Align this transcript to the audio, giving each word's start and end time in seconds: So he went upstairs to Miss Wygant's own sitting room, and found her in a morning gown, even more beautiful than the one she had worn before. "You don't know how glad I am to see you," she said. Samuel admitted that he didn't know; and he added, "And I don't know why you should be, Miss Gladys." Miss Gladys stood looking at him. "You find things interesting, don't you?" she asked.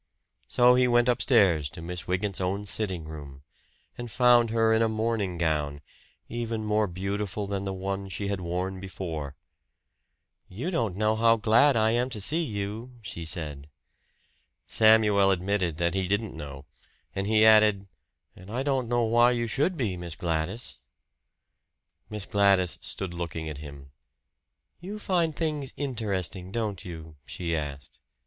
So 0.47 0.73
he 0.73 0.87
went 0.87 1.07
upstairs 1.07 1.69
to 1.69 1.79
Miss 1.83 2.07
Wygant's 2.07 2.41
own 2.41 2.65
sitting 2.65 3.03
room, 3.03 3.43
and 3.99 4.09
found 4.09 4.49
her 4.49 4.73
in 4.73 4.81
a 4.81 4.89
morning 4.89 5.37
gown, 5.37 5.79
even 6.27 6.65
more 6.65 6.87
beautiful 6.87 7.45
than 7.45 7.65
the 7.65 7.73
one 7.75 8.09
she 8.09 8.27
had 8.27 8.41
worn 8.41 8.79
before. 8.79 9.35
"You 10.49 10.71
don't 10.71 10.95
know 10.95 11.15
how 11.15 11.37
glad 11.37 11.77
I 11.77 11.91
am 11.91 12.09
to 12.09 12.19
see 12.19 12.41
you," 12.43 12.93
she 13.03 13.25
said. 13.25 13.69
Samuel 14.65 15.29
admitted 15.29 15.77
that 15.77 15.93
he 15.93 16.07
didn't 16.07 16.35
know; 16.35 16.65
and 17.15 17.27
he 17.27 17.45
added, 17.45 17.85
"And 18.35 18.49
I 18.49 18.63
don't 18.63 18.87
know 18.89 19.03
why 19.03 19.29
you 19.29 19.45
should 19.45 19.77
be, 19.77 19.97
Miss 19.97 20.15
Gladys." 20.15 20.79
Miss 22.09 22.25
Gladys 22.25 22.79
stood 22.81 23.13
looking 23.13 23.47
at 23.47 23.59
him. 23.59 23.91
"You 24.79 24.97
find 24.97 25.35
things 25.35 25.75
interesting, 25.77 26.51
don't 26.51 26.83
you?" 26.83 27.17
she 27.27 27.55
asked. 27.55 27.99